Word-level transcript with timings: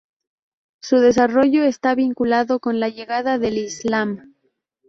Su 0.81 0.97
desarrollo 0.99 1.63
está 1.63 1.93
vinculado 1.93 2.59
con 2.59 2.79
la 2.79 2.89
llegada 2.89 3.37
del 3.37 3.59
Islam. 3.59 4.33